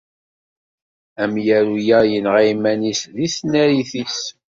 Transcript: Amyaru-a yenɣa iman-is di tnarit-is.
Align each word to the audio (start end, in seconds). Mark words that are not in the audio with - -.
Amyaru-a 1.23 1.99
yenɣa 2.11 2.41
iman-is 2.53 3.01
di 3.15 3.27
tnarit-is. 3.35 4.21